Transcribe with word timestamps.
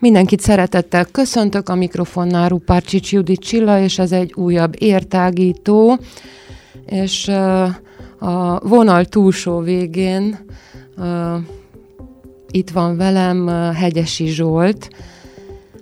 Mindenkit 0.00 0.40
szeretettel 0.40 1.04
köszöntök 1.04 1.68
a 1.68 1.74
mikrofonnál 1.74 2.48
Rupárcsics 2.48 3.12
Judit 3.12 3.40
Csilla, 3.40 3.80
és 3.80 3.98
ez 3.98 4.12
egy 4.12 4.32
újabb 4.34 4.74
értágító, 4.78 5.98
és 6.86 7.28
a 8.18 8.60
vonal 8.68 9.04
túlsó 9.04 9.58
végén 9.58 10.38
itt 12.50 12.70
van 12.70 12.96
velem 12.96 13.46
Hegyesi 13.74 14.26
Zsolt, 14.26 14.88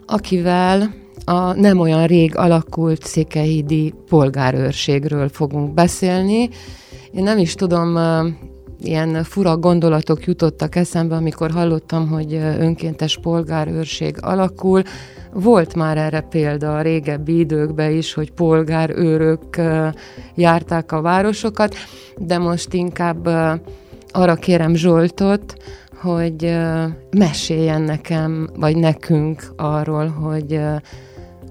akivel 0.07 0.95
a 1.25 1.53
nem 1.53 1.79
olyan 1.79 2.07
rég 2.07 2.37
alakult 2.37 3.05
székelyhídi 3.05 3.95
polgárőrségről 4.09 5.29
fogunk 5.29 5.75
beszélni. 5.75 6.49
Én 7.13 7.23
nem 7.23 7.39
is 7.39 7.55
tudom, 7.55 7.99
ilyen 8.87 9.25
fura 9.25 9.57
gondolatok 9.57 10.25
jutottak 10.25 10.77
eszembe, 10.77 11.15
amikor 11.15 11.51
hallottam, 11.51 12.09
hogy 12.09 12.35
önkéntes 12.35 13.19
polgárőrség 13.19 14.17
alakul. 14.21 14.83
Volt 15.33 15.75
már 15.75 15.99
erre 15.99 16.21
példa 16.21 16.77
a 16.77 16.83
régebbi 16.83 17.39
időkben 17.39 17.91
is, 17.91 18.15
hogy 18.15 18.33
polgárőrök 18.33 19.61
járták 20.35 20.93
a 20.93 21.01
városokat, 21.01 21.75
de 22.19 22.39
most 22.39 22.73
inkább 22.73 23.27
arra 24.09 24.35
kérem 24.35 24.75
Zsoltot, 24.75 25.55
hogy 26.01 26.57
meséljen 27.11 27.83
nekem, 27.83 28.49
vagy 28.55 28.77
nekünk 28.77 29.53
arról, 29.57 30.07
hogy 30.09 30.61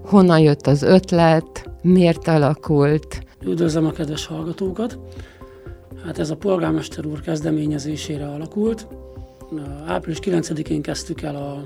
honnan 0.06 0.40
jött 0.40 0.68
az 0.68 0.81
ötlet, 0.81 1.70
miért 1.81 2.28
alakult. 2.28 3.24
Üdvözlöm 3.46 3.86
a 3.86 3.92
kedves 3.92 4.26
hallgatókat! 4.26 4.98
Hát 6.06 6.20
ez 6.20 6.30
a 6.30 6.36
polgármester 6.36 7.06
úr 7.06 7.22
kezdeményezésére 7.22 8.25
alakult. 8.25 8.88
Április 9.86 10.17
9-én 10.22 10.81
kezdtük 10.81 11.22
el 11.22 11.36
a 11.36 11.64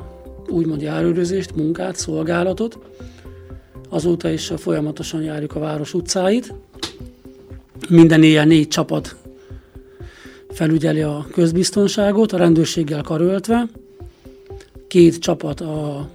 úgymond 0.50 0.82
járőrözést, 0.82 1.56
munkát, 1.56 1.96
szolgálatot. 1.96 2.80
Azóta 3.90 4.30
is 4.30 4.52
folyamatosan 4.58 5.22
járjuk 5.22 5.56
a 5.56 5.60
város 5.60 5.94
utcáit. 5.94 6.54
Minden 7.90 8.24
éjjel 8.24 8.46
négy 8.46 8.68
csapat 8.68 9.16
felügyeli 10.50 11.02
a 11.02 11.28
közbiztonságot, 11.32 12.32
a 12.32 12.38
rendőrséggel 12.38 13.02
karöltve. 13.02 13.66
Két 14.88 15.20
csapat 15.20 15.62
a 15.62 16.10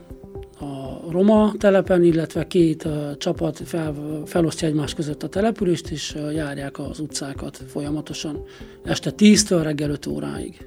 roma 1.14 1.52
telepen, 1.58 2.04
illetve 2.04 2.46
két 2.46 2.88
csapat 3.18 3.60
fel, 3.64 3.94
felosztja 4.24 4.68
egymás 4.68 4.94
között 4.94 5.22
a 5.22 5.28
települést, 5.28 5.90
és 5.90 6.16
járják 6.34 6.78
az 6.78 7.00
utcákat 7.00 7.60
folyamatosan 7.66 8.42
este 8.84 9.12
10-től 9.16 9.60
reggel 9.62 9.90
5 9.90 10.06
óráig. 10.06 10.64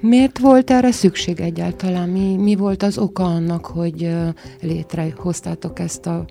Miért 0.00 0.38
volt 0.38 0.70
erre 0.70 0.90
szükség 0.90 1.40
egyáltalán? 1.40 2.08
Mi, 2.08 2.36
mi 2.36 2.54
volt 2.54 2.82
az 2.82 2.98
oka 2.98 3.24
annak, 3.24 3.66
hogy 3.66 4.08
létrehoztátok 4.60 5.78
ezt 5.78 6.06
a 6.06 6.24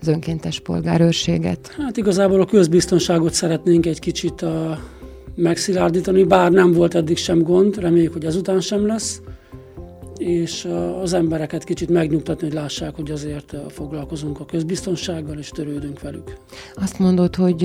az 0.00 0.08
önkéntes 0.08 0.60
polgárőrséget? 0.60 1.74
Hát 1.78 1.96
igazából 1.96 2.40
a 2.40 2.46
közbiztonságot 2.46 3.32
szeretnénk 3.32 3.86
egy 3.86 3.98
kicsit 3.98 4.42
uh, 4.42 4.50
megszilárdítani, 5.34 6.24
bár 6.24 6.50
nem 6.50 6.72
volt 6.72 6.94
eddig 6.94 7.16
sem 7.16 7.42
gond, 7.42 7.78
reméljük, 7.78 8.12
hogy 8.12 8.24
ezután 8.24 8.60
sem 8.60 8.86
lesz 8.86 9.20
és 10.18 10.68
az 11.02 11.12
embereket 11.12 11.64
kicsit 11.64 11.88
megnyugtatni, 11.90 12.46
hogy 12.46 12.56
lássák, 12.56 12.94
hogy 12.94 13.10
azért 13.10 13.56
foglalkozunk 13.68 14.40
a 14.40 14.44
közbiztonsággal, 14.44 15.38
és 15.38 15.48
törődünk 15.48 16.00
velük. 16.00 16.36
Azt 16.74 16.98
mondod, 16.98 17.36
hogy 17.36 17.64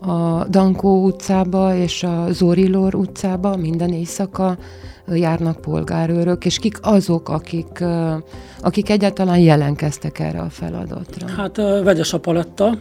a 0.00 0.46
Dankó 0.50 1.04
utcába 1.04 1.74
és 1.74 2.02
a 2.02 2.26
Zorilor 2.30 2.94
utcába 2.94 3.56
minden 3.56 3.92
éjszaka 3.92 4.58
járnak 5.06 5.60
polgárőrök, 5.60 6.44
és 6.44 6.58
kik 6.58 6.78
azok, 6.82 7.28
akik, 7.28 7.84
akik 8.60 8.90
egyáltalán 8.90 9.38
jelenkeztek 9.38 10.18
erre 10.18 10.40
a 10.40 10.48
feladatra? 10.48 11.28
Hát 11.28 11.56
vegyes 11.56 12.12
a 12.12 12.20
paletta, 12.20 12.78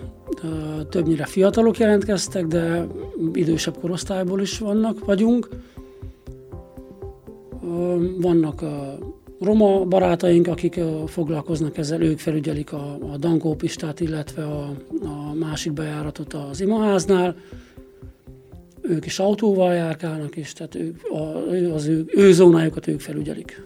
többnyire 0.90 1.26
fiatalok 1.26 1.78
jelentkeztek, 1.78 2.46
de 2.46 2.88
idősebb 3.34 3.78
korosztályból 3.82 4.42
is 4.42 4.60
vannak, 4.60 5.06
vagyunk 5.06 5.50
vannak 8.18 8.64
roma 9.40 9.86
barátaink, 9.86 10.48
akik 10.48 10.80
foglalkoznak 11.08 11.78
ezzel, 11.78 12.02
ők 12.02 12.20
felügyelik 12.20 12.74
a, 12.74 12.98
a 13.14 13.18
Dankópistát, 13.18 14.00
illetve 14.00 14.44
a, 14.44 14.72
a 15.04 15.34
másik 15.34 15.74
bejáratot 15.74 16.34
az 16.34 16.62
imaháznál. 16.62 17.36
Ők 18.82 19.06
is 19.06 19.20
autóval 19.20 19.74
járkálnak, 19.74 20.36
és 20.36 20.54
tehát 20.54 20.76
ők, 20.76 21.04
a, 21.10 21.48
az 21.74 21.86
ő, 21.86 22.06
ő 22.08 22.32
zónájukat 22.34 22.88
ők 22.88 23.00
felügyelik. 23.00 23.62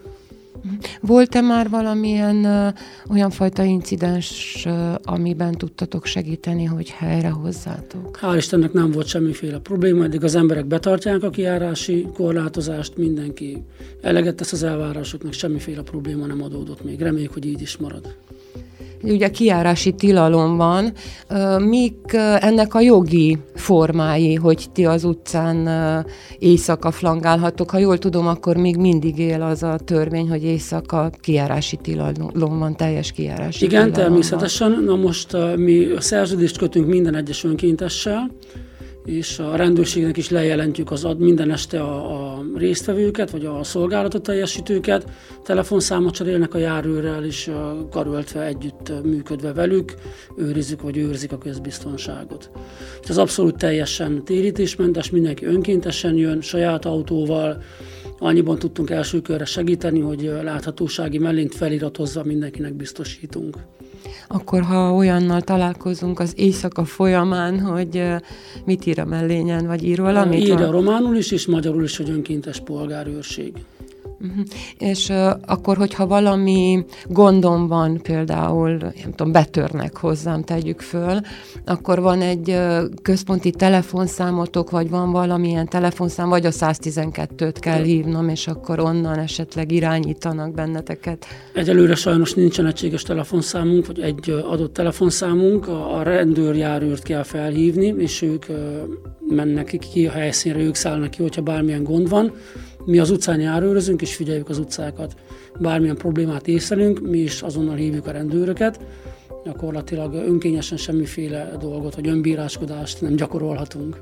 Volt-e 1.06 1.40
már 1.40 1.70
valamilyen 1.70 2.44
ö, 2.44 2.68
olyan 3.10 3.30
fajta 3.30 3.62
incidens, 3.62 4.62
ö, 4.66 4.94
amiben 5.02 5.52
tudtatok 5.52 6.06
segíteni, 6.06 6.64
hogy 6.64 6.90
helyre 6.90 7.28
hozzátok? 7.28 8.18
Hál' 8.22 8.36
Istennek 8.36 8.72
nem 8.72 8.90
volt 8.90 9.06
semmiféle 9.06 9.58
probléma, 9.58 10.04
eddig 10.04 10.24
az 10.24 10.34
emberek 10.34 10.66
betartják 10.66 11.22
a 11.22 11.30
kiárási 11.30 12.06
korlátozást, 12.14 12.96
mindenki 12.96 13.62
eleget 14.02 14.34
tesz 14.34 14.52
az 14.52 14.62
elvárásoknak, 14.62 15.32
semmiféle 15.32 15.82
probléma 15.82 16.26
nem 16.26 16.42
adódott 16.42 16.84
még. 16.84 17.00
Reméljük, 17.00 17.32
hogy 17.32 17.46
így 17.46 17.60
is 17.60 17.76
marad 17.76 18.14
ugye 19.12 19.30
kiárási 19.30 19.92
tilalom 19.92 20.56
van. 20.56 20.92
Mik 21.58 22.12
ennek 22.40 22.74
a 22.74 22.80
jogi 22.80 23.38
formái, 23.54 24.34
hogy 24.34 24.66
ti 24.72 24.84
az 24.84 25.04
utcán 25.04 25.68
éjszaka 26.38 26.90
flangálhatok? 26.90 27.70
Ha 27.70 27.78
jól 27.78 27.98
tudom, 27.98 28.26
akkor 28.26 28.56
még 28.56 28.76
mindig 28.76 29.18
él 29.18 29.42
az 29.42 29.62
a 29.62 29.78
törvény, 29.84 30.28
hogy 30.28 30.44
éjszaka 30.44 31.10
kiárási 31.20 31.76
tilalom 31.76 32.58
van, 32.58 32.76
teljes 32.76 33.12
kiárási 33.12 33.64
Igen, 33.64 33.82
tilalom 33.82 33.92
természetesen. 33.92 34.70
Van. 34.70 34.84
Na 34.84 34.96
most 34.96 35.36
mi 35.56 35.84
a 35.84 36.00
szerződést 36.00 36.58
kötünk 36.58 36.86
minden 36.86 37.14
egyes 37.14 37.44
önkéntessel, 37.44 38.30
és 39.04 39.38
a 39.38 39.56
rendőrségnek 39.56 40.16
is 40.16 40.30
lejelentjük 40.30 40.90
az 40.90 41.04
ad 41.04 41.18
minden 41.18 41.50
este 41.50 41.80
a, 41.80 41.94
a 42.12 42.25
résztvevőket, 42.56 43.30
vagy 43.30 43.46
a 43.46 43.64
szolgálatot 43.64 44.22
teljesítőket, 44.22 45.10
telefonszámot 45.42 46.14
cserélnek 46.14 46.54
a 46.54 46.58
járőrrel, 46.58 47.24
és 47.24 47.50
karöltve 47.90 48.44
együtt 48.44 48.92
működve 49.04 49.52
velük, 49.52 49.94
őrizzük 50.36 50.82
vagy 50.82 50.96
őrzik 50.96 51.32
a 51.32 51.38
közbiztonságot. 51.38 52.50
És 53.02 53.08
ez 53.08 53.16
abszolút 53.16 53.56
teljesen 53.56 54.24
térítésmentes, 54.24 55.10
mindenki 55.10 55.44
önkéntesen 55.44 56.14
jön, 56.14 56.40
saját 56.40 56.84
autóval, 56.84 57.62
annyiban 58.18 58.58
tudtunk 58.58 58.90
első 58.90 59.20
körre 59.20 59.44
segíteni, 59.44 60.00
hogy 60.00 60.32
láthatósági 60.42 61.18
mellényt 61.18 61.54
feliratozva 61.54 62.24
mindenkinek 62.24 62.74
biztosítunk 62.74 63.56
akkor 64.28 64.62
ha 64.62 64.94
olyannal 64.94 65.40
találkozunk 65.40 66.20
az 66.20 66.32
éjszaka 66.36 66.84
folyamán, 66.84 67.60
hogy 67.60 68.02
mit 68.64 68.86
ír 68.86 69.00
a 69.00 69.04
mellényen, 69.04 69.66
vagy 69.66 69.84
ír 69.84 70.00
valamit? 70.00 70.40
Írja 70.40 70.70
románul 70.70 71.16
is, 71.16 71.30
és 71.30 71.46
magyarul 71.46 71.82
is, 71.84 71.96
hogy 71.96 72.10
önkéntes 72.10 72.60
polgárőrség. 72.60 73.52
Uh-huh. 74.20 74.44
És 74.78 75.08
uh, 75.08 75.30
akkor, 75.46 75.76
hogyha 75.76 76.06
valami 76.06 76.84
gondom 77.06 77.66
van, 77.66 78.00
például, 78.02 78.70
nem 78.70 79.10
tudom, 79.14 79.32
betörnek 79.32 79.96
hozzám, 79.96 80.42
tegyük 80.42 80.80
föl, 80.80 81.20
akkor 81.64 82.00
van 82.00 82.20
egy 82.20 82.48
uh, 82.48 82.82
központi 83.02 83.50
telefonszámotok, 83.50 84.70
vagy 84.70 84.90
van 84.90 85.10
valamilyen 85.10 85.68
telefonszám, 85.68 86.28
vagy 86.28 86.46
a 86.46 86.50
112-t 86.50 87.56
kell 87.60 87.82
hívnom, 87.82 88.28
és 88.28 88.46
akkor 88.46 88.80
onnan 88.80 89.18
esetleg 89.18 89.72
irányítanak 89.72 90.54
benneteket. 90.54 91.26
Egyelőre 91.54 91.94
sajnos 91.94 92.34
nincsen 92.34 92.66
egységes 92.66 93.02
telefonszámunk, 93.02 93.86
vagy 93.86 94.00
egy 94.00 94.30
adott 94.30 94.72
telefonszámunk, 94.72 95.68
a, 95.68 95.98
a 95.98 96.02
rendőrjárőrt 96.02 97.02
kell 97.02 97.22
felhívni, 97.22 97.94
és 97.98 98.22
ők 98.22 98.44
uh, 98.48 98.56
mennek 99.28 99.76
ki 99.92 100.06
a 100.06 100.10
helyszínre, 100.10 100.58
ők 100.58 100.74
szállnak 100.74 101.10
ki, 101.10 101.22
hogyha 101.22 101.42
bármilyen 101.42 101.82
gond 101.82 102.08
van, 102.08 102.32
mi 102.86 102.98
az 102.98 103.10
utcán 103.10 103.40
járőrözünk 103.40 104.02
és 104.02 104.14
figyeljük 104.14 104.48
az 104.48 104.58
utcákat. 104.58 105.14
Bármilyen 105.58 105.96
problémát 105.96 106.48
észlelünk, 106.48 107.00
mi 107.00 107.18
is 107.18 107.42
azonnal 107.42 107.76
hívjuk 107.76 108.06
a 108.06 108.10
rendőröket. 108.10 108.80
Gyakorlatilag 109.44 110.14
önkényesen 110.14 110.78
semmiféle 110.78 111.56
dolgot, 111.60 111.94
vagy 111.94 112.08
önbíráskodást 112.08 113.00
nem 113.00 113.16
gyakorolhatunk. 113.16 114.00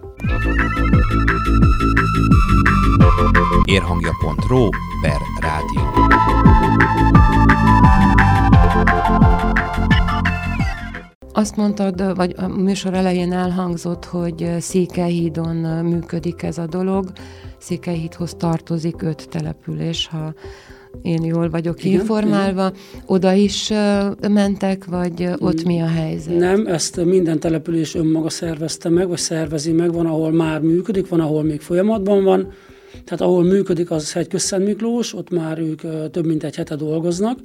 Érhangja.ro 3.64 4.68
per 5.02 5.18
rádió. 5.40 6.03
Azt 11.36 11.56
mondtad, 11.56 12.16
vagy 12.16 12.34
a 12.36 12.48
műsor 12.48 12.94
elején 12.94 13.32
elhangzott, 13.32 14.04
hogy 14.04 14.50
Székelyhídon 14.58 15.56
működik 15.84 16.42
ez 16.42 16.58
a 16.58 16.66
dolog. 16.66 17.12
Székelyhídhoz 17.58 18.34
tartozik 18.34 19.02
öt 19.02 19.28
település, 19.28 20.06
ha 20.06 20.34
én 21.02 21.24
jól 21.24 21.50
vagyok 21.50 21.84
igen, 21.84 22.00
informálva. 22.00 22.66
Igen. 22.66 23.02
Oda 23.06 23.32
is 23.32 23.72
mentek, 24.28 24.84
vagy 24.84 25.28
ott 25.38 25.64
mi 25.64 25.80
a 25.80 25.86
helyzet? 25.86 26.38
Nem, 26.38 26.66
ezt 26.66 27.04
minden 27.04 27.40
település 27.40 27.94
önmaga 27.94 28.30
szervezte 28.30 28.88
meg, 28.88 29.08
vagy 29.08 29.18
szervezi 29.18 29.72
meg. 29.72 29.92
Van, 29.92 30.06
ahol 30.06 30.32
már 30.32 30.60
működik, 30.60 31.08
van, 31.08 31.20
ahol 31.20 31.42
még 31.42 31.60
folyamatban 31.60 32.24
van. 32.24 32.52
Tehát 33.04 33.20
ahol 33.20 33.44
működik, 33.44 33.90
az 33.90 34.12
Hegykösszent 34.12 34.64
Miklós, 34.64 35.14
ott 35.14 35.30
már 35.30 35.58
ők 35.58 36.10
több 36.10 36.26
mint 36.26 36.44
egy 36.44 36.56
hete 36.56 36.76
dolgoznak 36.76 37.38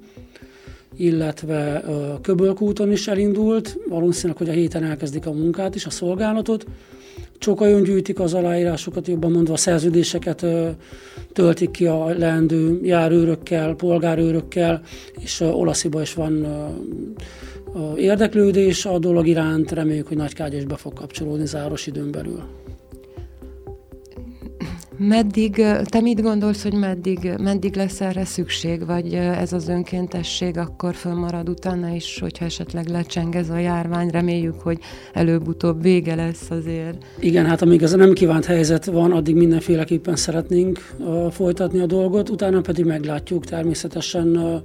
illetve 0.99 1.75
a 1.75 2.21
Köbölkúton 2.21 2.91
is 2.91 3.07
elindult, 3.07 3.77
valószínűleg, 3.89 4.37
hogy 4.37 4.49
a 4.49 4.51
héten 4.51 4.83
elkezdik 4.83 5.25
a 5.25 5.31
munkát 5.31 5.75
is, 5.75 5.85
a 5.85 5.89
szolgálatot. 5.89 6.65
Csokajon 7.37 7.83
gyűjtik 7.83 8.19
az 8.19 8.33
aláírásokat, 8.33 9.07
jobban 9.07 9.31
mondva 9.31 9.53
a 9.53 9.57
szerződéseket 9.57 10.45
töltik 11.33 11.71
ki 11.71 11.85
a 11.85 12.05
leendő 12.05 12.79
járőrökkel, 12.83 13.75
polgárőrökkel, 13.75 14.81
és 15.19 15.39
Olasziba 15.39 16.01
is 16.01 16.13
van 16.13 16.47
érdeklődés 17.95 18.85
a 18.85 18.99
dolog 18.99 19.27
iránt, 19.27 19.71
reméljük, 19.71 20.07
hogy 20.07 20.17
Nagykágy 20.17 20.53
is 20.53 20.65
be 20.65 20.75
fog 20.75 20.93
kapcsolódni 20.93 21.45
záros 21.45 21.87
időn 21.87 22.11
belül. 22.11 22.43
Meddig, 25.01 25.53
te 25.83 26.01
mit 26.01 26.21
gondolsz, 26.21 26.63
hogy 26.63 26.73
meddig, 26.73 27.33
meddig 27.37 27.75
lesz 27.75 28.01
erre 28.01 28.25
szükség, 28.25 28.85
vagy 28.85 29.13
ez 29.13 29.53
az 29.53 29.67
önkéntesség 29.67 30.57
akkor 30.57 30.95
fölmarad 30.95 31.49
utána 31.49 31.89
is, 31.89 32.19
hogyha 32.19 32.45
esetleg 32.45 32.87
lecseng 32.87 33.35
ez 33.35 33.49
a 33.49 33.57
járvány, 33.57 34.09
reméljük, 34.09 34.61
hogy 34.61 34.79
előbb-utóbb 35.13 35.81
vége 35.81 36.15
lesz 36.15 36.49
azért. 36.49 37.05
Igen, 37.19 37.45
hát 37.45 37.61
amíg 37.61 37.81
ez 37.81 37.93
a 37.93 37.97
nem 37.97 38.13
kívánt 38.13 38.45
helyzet 38.45 38.85
van, 38.85 39.11
addig 39.11 39.35
mindenféleképpen 39.35 40.15
szeretnénk 40.15 40.93
uh, 40.97 41.31
folytatni 41.31 41.79
a 41.79 41.85
dolgot, 41.85 42.29
utána 42.29 42.61
pedig 42.61 42.85
meglátjuk 42.85 43.45
természetesen 43.45 44.37
uh, 44.37 44.61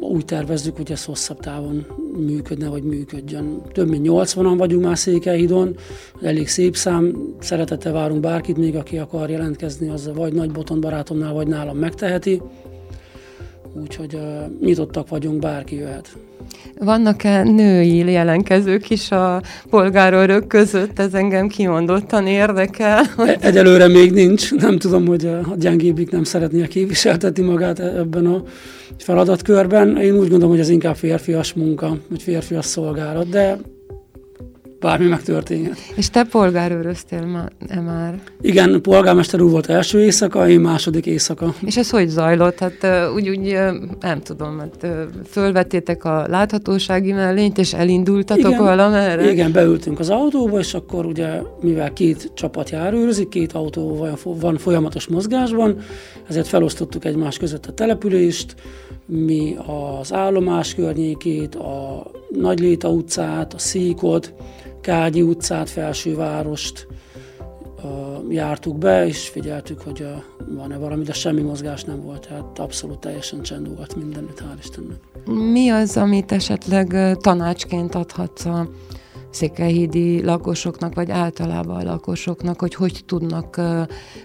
úgy 0.00 0.24
tervezzük, 0.24 0.76
hogy 0.76 0.92
ez 0.92 1.04
hosszabb 1.04 1.40
távon 1.40 1.86
működne, 2.16 2.68
vagy 2.68 2.82
működjön. 2.82 3.62
Több 3.72 3.88
mint 3.88 4.06
80-an 4.08 4.54
vagyunk 4.56 4.84
már 4.84 4.98
Székelyhidon, 4.98 5.76
elég 6.22 6.48
szép 6.48 6.76
szám, 6.76 7.16
szeretettel 7.38 7.92
várunk 7.92 8.20
bárkit 8.20 8.56
még, 8.56 8.76
aki 8.76 8.98
akar 8.98 9.30
jelentkezni, 9.30 9.88
az 9.88 10.10
vagy 10.14 10.32
Nagy 10.32 10.50
Boton 10.50 10.80
barátomnál, 10.80 11.32
vagy 11.32 11.46
nálam 11.46 11.76
megteheti. 11.76 12.42
Úgyhogy 13.80 14.14
uh, 14.14 14.20
nyitottak 14.60 15.08
vagyunk, 15.08 15.40
bárki 15.40 15.76
jöhet. 15.76 16.16
Vannak-e 16.78 17.42
női 17.42 18.10
jelenkezők 18.10 18.90
is 18.90 19.10
a 19.10 19.42
polgárőrök 19.70 20.46
között? 20.46 20.98
Ez 20.98 21.14
engem 21.14 21.48
kimondottan 21.48 22.26
érdekel. 22.26 23.04
Hogy... 23.16 23.28
E- 23.28 23.38
egyelőre 23.40 23.88
még 23.88 24.12
nincs. 24.12 24.54
Nem 24.54 24.78
tudom, 24.78 25.06
hogy 25.06 25.26
a 25.26 25.54
gyengébbik 25.56 26.10
nem 26.10 26.24
szeretné 26.24 26.66
képviseltetni 26.66 27.42
magát 27.42 27.78
e- 27.78 27.96
ebben 27.96 28.26
a 28.26 28.42
feladatkörben. 28.98 29.96
Én 29.96 30.12
úgy 30.12 30.28
gondolom, 30.28 30.50
hogy 30.50 30.60
ez 30.60 30.68
inkább 30.68 30.96
férfias 30.96 31.52
munka, 31.52 31.96
vagy 32.08 32.22
férfias 32.22 32.64
szolgálat, 32.64 33.28
de 33.28 33.58
bármi 34.82 35.06
megtörténhet. 35.06 35.76
És 35.96 36.10
te 36.10 36.24
polgárőröztél 36.24 37.26
ma- 37.26 37.80
már? 37.82 38.20
Igen, 38.40 38.80
polgármester 38.80 39.40
úr 39.40 39.50
volt 39.50 39.68
első 39.68 40.00
éjszaka, 40.00 40.48
én 40.48 40.60
második 40.60 41.06
éjszaka. 41.06 41.54
És 41.64 41.76
ez 41.76 41.90
hogy 41.90 42.08
zajlott? 42.08 42.58
Hát 42.58 43.10
úgy, 43.14 43.28
úgy 43.28 43.58
nem 44.00 44.20
tudom, 44.20 44.58
hát 44.58 44.86
fölvettétek 45.26 46.04
a 46.04 46.26
láthatósági 46.28 47.12
mellényt, 47.12 47.58
és 47.58 47.74
elindultatok 47.74 48.50
igen, 48.50 48.64
valamerre? 48.64 49.30
Igen, 49.32 49.52
beültünk 49.52 49.98
az 49.98 50.10
autóba, 50.10 50.58
és 50.58 50.74
akkor 50.74 51.06
ugye, 51.06 51.40
mivel 51.60 51.92
két 51.92 52.30
csapat 52.34 52.70
járőrözik, 52.70 53.28
két 53.28 53.52
autó 53.52 54.08
van 54.24 54.56
folyamatos 54.56 55.06
mozgásban, 55.06 55.78
ezért 56.28 56.46
felosztottuk 56.46 57.04
egymás 57.04 57.38
között 57.38 57.66
a 57.66 57.72
települést, 57.72 58.54
mi 59.06 59.56
az 60.00 60.12
állomás 60.12 60.74
környékét, 60.74 61.54
a 61.54 62.10
Nagyléta 62.30 62.88
utcát, 62.88 63.54
a 63.54 63.58
Szíkot, 63.58 64.34
Kágyi 64.82 65.22
utcát, 65.22 65.70
Felsővárost 65.70 66.86
jártuk 68.28 68.78
be, 68.78 69.06
és 69.06 69.28
figyeltük, 69.28 69.80
hogy 69.80 70.06
van-e 70.48 70.76
valami, 70.76 71.04
de 71.04 71.12
semmi 71.12 71.40
mozgás 71.40 71.84
nem 71.84 72.02
volt, 72.02 72.26
tehát 72.28 72.58
abszolút 72.58 72.98
teljesen 72.98 73.42
csend 73.42 73.76
volt 73.76 73.96
mindenütt, 73.96 74.40
hál' 74.40 74.58
Istennek. 74.58 74.96
Mi 75.52 75.68
az, 75.68 75.96
amit 75.96 76.32
esetleg 76.32 77.16
tanácsként 77.20 77.94
adhatsz 77.94 78.44
a 78.44 78.68
székelyhídi 79.30 80.24
lakosoknak, 80.24 80.94
vagy 80.94 81.10
általában 81.10 81.76
a 81.76 81.90
lakosoknak, 81.90 82.60
hogy 82.60 82.74
hogy 82.74 83.02
tudnak 83.06 83.60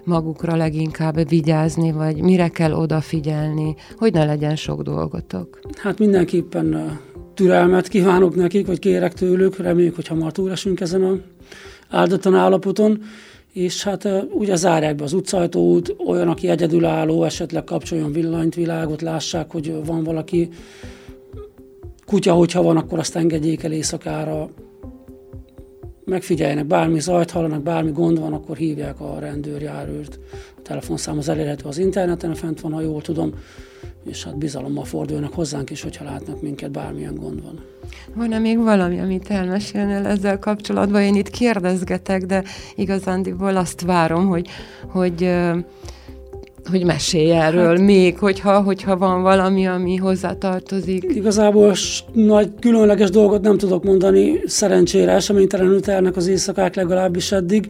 magukra 0.04 0.56
leginkább 0.56 1.30
vigyázni, 1.30 1.92
vagy 1.92 2.21
mire 2.21 2.48
kell 2.48 2.71
odafigyelni, 2.71 3.75
hogy 3.98 4.13
ne 4.13 4.25
legyen 4.25 4.56
sok 4.56 4.81
dolgotok? 4.81 5.59
Hát 5.77 6.00
mindenképpen 6.00 7.00
türelmet 7.37 7.87
kívánok 7.87 8.35
nekik, 8.35 8.67
vagy 8.67 8.79
kérek 8.79 9.13
tőlük, 9.13 9.57
reméljük, 9.57 9.95
hogy 9.95 10.07
hamar 10.07 10.31
túlesünk 10.31 10.79
ezen 10.79 11.03
a 11.03 11.17
áldatlan 11.89 12.35
állapoton, 12.35 13.01
és 13.53 13.83
hát 13.83 14.07
ugye 14.31 14.55
zárják 14.55 14.95
be 14.95 15.03
az 15.03 15.13
utcajtót, 15.13 15.95
olyan, 16.07 16.27
aki 16.27 16.49
egyedülálló, 16.49 17.23
esetleg 17.23 17.63
kapcsoljon 17.63 18.11
villanyt, 18.11 18.55
világot, 18.55 19.01
lássák, 19.01 19.51
hogy 19.51 19.85
van 19.85 20.03
valaki, 20.03 20.49
kutya, 22.05 22.33
hogyha 22.33 22.61
van, 22.61 22.77
akkor 22.77 22.99
azt 22.99 23.15
engedjék 23.15 23.63
el 23.63 23.71
éjszakára, 23.71 24.49
megfigyeljenek, 26.05 26.65
bármi 26.65 26.99
zajt 26.99 27.31
hallanak, 27.31 27.63
bármi 27.63 27.91
gond 27.91 28.19
van, 28.19 28.33
akkor 28.33 28.57
hívják 28.57 29.01
a 29.01 29.19
rendőrjárőrt. 29.19 30.19
A 30.57 30.61
telefonszám 30.61 31.17
az 31.17 31.29
elérhető 31.29 31.67
az 31.67 31.77
interneten, 31.77 32.33
fent 32.33 32.61
van, 32.61 32.71
ha 32.71 32.81
jól 32.81 33.01
tudom, 33.01 33.33
és 34.09 34.24
hát 34.24 34.38
bizalommal 34.38 34.83
fordulnak 34.83 35.33
hozzánk 35.33 35.69
is, 35.69 35.81
hogyha 35.81 36.04
látnak 36.04 36.42
minket, 36.42 36.71
bármilyen 36.71 37.15
gond 37.15 37.44
van. 37.44 37.59
Van-e 38.15 38.39
még 38.39 38.57
valami, 38.57 39.00
amit 39.00 39.30
elmesélnél 39.30 40.06
ezzel 40.06 40.39
kapcsolatban? 40.39 41.01
Én 41.01 41.15
itt 41.15 41.30
kérdezgetek, 41.30 42.25
de 42.25 42.44
igazándiból 42.75 43.56
azt 43.56 43.81
várom, 43.81 44.27
hogy, 44.27 44.48
hogy 44.88 45.36
hogy 46.69 46.86
mesélj 46.86 47.31
erről 47.31 47.78
hát, 47.78 47.85
még, 47.85 48.18
hogyha, 48.18 48.61
hogyha 48.61 48.97
van 48.97 49.21
valami, 49.21 49.68
ami 49.68 49.95
hozzátartozik. 49.95 51.04
Igazából 51.16 51.73
nagy 52.14 52.49
különleges 52.59 53.09
dolgot 53.09 53.42
nem 53.42 53.57
tudok 53.57 53.83
mondani, 53.83 54.40
szerencsére 54.45 55.11
eseménytelenül 55.11 55.81
telnek 55.81 56.16
az 56.16 56.28
éjszakák 56.28 56.76
legalábbis 56.76 57.31
eddig. 57.31 57.69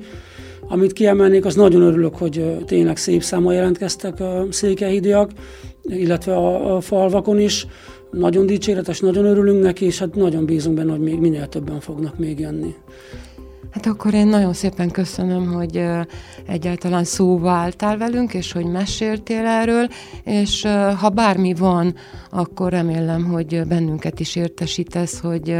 Amit 0.69 0.93
kiemelnék, 0.93 1.45
az 1.45 1.55
nagyon 1.55 1.81
örülök, 1.81 2.15
hogy 2.15 2.57
tényleg 2.65 2.97
szép 2.97 3.23
számmal 3.23 3.53
jelentkeztek 3.53 4.19
a 4.19 4.45
székelyhidiak, 4.49 5.31
illetve 5.87 6.35
a, 6.35 6.75
a 6.75 6.81
falvakon 6.81 7.39
is. 7.39 7.67
Nagyon 8.11 8.45
dicséretes, 8.45 8.99
nagyon 8.99 9.25
örülünk 9.25 9.63
neki, 9.63 9.85
és 9.85 9.99
hát 9.99 10.15
nagyon 10.15 10.45
bízunk 10.45 10.75
benne, 10.75 10.91
hogy 10.91 10.99
még 10.99 11.19
minél 11.19 11.47
többen 11.47 11.79
fognak 11.79 12.17
még 12.17 12.39
jönni. 12.39 12.75
Hát 13.71 13.85
akkor 13.85 14.13
én 14.13 14.27
nagyon 14.27 14.53
szépen 14.53 14.91
köszönöm, 14.91 15.53
hogy 15.53 15.83
egyáltalán 16.47 17.03
szóba 17.03 17.49
álltál 17.51 17.97
velünk, 17.97 18.33
és 18.33 18.51
hogy 18.51 18.65
meséltél 18.65 19.45
erről, 19.45 19.87
és 20.23 20.67
ha 20.99 21.09
bármi 21.09 21.53
van, 21.53 21.95
akkor 22.29 22.71
remélem, 22.71 23.23
hogy 23.23 23.61
bennünket 23.67 24.19
is 24.19 24.35
értesítesz, 24.35 25.19
hogy 25.19 25.57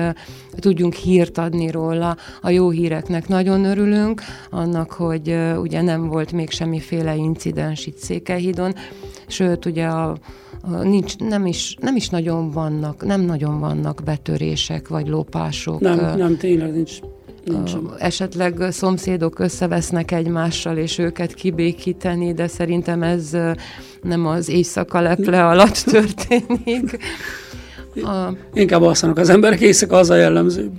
tudjunk 0.56 0.94
hírt 0.94 1.38
adni 1.38 1.72
róla. 1.72 2.18
A 2.42 2.50
jó 2.50 2.70
híreknek 2.70 3.28
nagyon 3.28 3.66
örülünk, 3.66 4.22
annak, 4.50 4.92
hogy 4.92 5.38
ugye 5.62 5.82
nem 5.82 6.08
volt 6.08 6.32
még 6.32 6.50
semmiféle 6.50 7.16
incidens 7.16 7.86
itt 7.86 7.98
Székelyhídon, 7.98 8.74
sőt, 9.28 9.66
ugye 9.66 9.86
a 9.86 10.18
nincs, 10.84 11.18
nem 11.18 11.46
is, 11.46 11.76
nem 11.80 11.96
is 11.96 12.10
nagyon 12.10 12.52
vannak, 12.52 13.06
nem 13.06 13.22
nagyon 13.22 13.60
vannak 13.60 14.02
betörések 14.06 14.88
vagy 14.88 15.08
lopások. 15.08 15.80
Nem, 15.80 16.18
nem, 16.18 16.38
tényleg 16.38 16.74
nincs. 16.74 17.02
Nincs. 17.02 17.16
Esetleg 17.98 18.68
szomszédok 18.70 19.40
összevesznek 19.40 20.12
egymással, 20.12 20.78
és 20.78 20.98
őket 20.98 21.34
kibékíteni, 21.34 22.34
de 22.34 22.48
szerintem 22.48 23.04
ez 23.04 23.38
nem 24.02 24.26
az 24.26 24.50
éjszaka 24.50 25.02
leple 25.02 25.48
alatt 25.48 25.84
történik. 25.92 26.98
A... 27.96 28.34
Inkább 28.54 28.82
alszanak 28.82 29.18
az 29.18 29.30
emberek 29.30 29.60
éjszaka, 29.60 29.98
az 29.98 30.10
a 30.10 30.16
jellemző. 30.16 30.72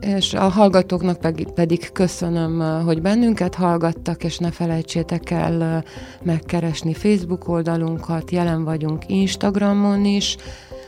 És 0.00 0.34
a 0.34 0.48
hallgatóknak 0.48 1.20
pedig, 1.20 1.46
pedig 1.52 1.92
köszönöm, 1.92 2.82
hogy 2.84 3.02
bennünket 3.02 3.54
hallgattak, 3.54 4.24
és 4.24 4.38
ne 4.38 4.50
felejtsétek 4.50 5.30
el 5.30 5.84
megkeresni 6.22 6.94
Facebook 6.94 7.48
oldalunkat, 7.48 8.30
jelen 8.30 8.64
vagyunk 8.64 9.02
Instagramon 9.06 10.04
is, 10.04 10.36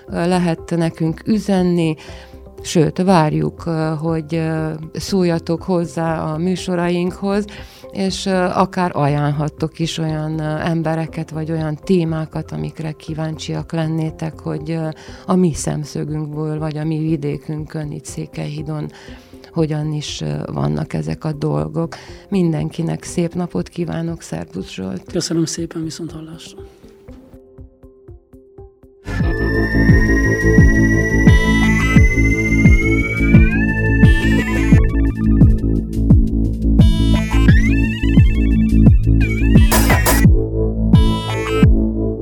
lehet 0.09 0.75
nekünk 0.77 1.23
üzenni, 1.27 1.95
Sőt, 2.63 3.03
várjuk, 3.03 3.61
hogy 4.01 4.43
szóljatok 4.93 5.63
hozzá 5.63 6.33
a 6.33 6.37
műsorainkhoz, 6.37 7.45
és 7.93 8.27
akár 8.53 8.91
ajánlhattok 8.95 9.79
is 9.79 9.99
olyan 9.99 10.41
embereket, 10.41 11.31
vagy 11.31 11.51
olyan 11.51 11.79
témákat, 11.85 12.53
amikre 12.53 12.93
kíváncsiak 12.93 13.73
lennétek, 13.73 14.41
hogy 14.41 14.79
a 15.27 15.35
mi 15.35 15.55
szemszögünkből, 15.55 16.59
vagy 16.59 16.77
a 16.77 16.85
mi 16.85 16.99
vidékünkön, 16.99 17.91
itt 17.91 18.05
Székelyhidon 18.05 18.91
hogyan 19.53 19.93
is 19.93 20.23
vannak 20.53 20.93
ezek 20.93 21.25
a 21.25 21.33
dolgok. 21.33 21.95
Mindenkinek 22.29 23.03
szép 23.03 23.35
napot 23.35 23.69
kívánok, 23.69 24.23
Szerbusz 24.23 24.71
Zsolt! 24.71 25.03
Köszönöm 25.13 25.45
szépen, 25.45 25.83
viszont 25.85 26.13
hallásra! 26.13 26.59